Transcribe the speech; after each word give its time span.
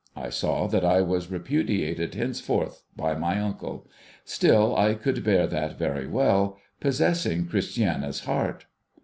I 0.15 0.29
saw 0.29 0.65
that 0.65 0.83
I 0.83 1.01
was 1.01 1.29
repudiated 1.29 2.15
henceforth 2.15 2.81
by. 2.95 3.13
my 3.13 3.39
uncle; 3.39 3.87
still 4.25 4.75
I 4.75 4.95
could 4.95 5.23
bear 5.23 5.45
that 5.45 5.77
very 5.77 6.07
well, 6.07 6.57
possessing 6.79 7.45
Christiana's 7.47 8.21
heart. 8.21 8.65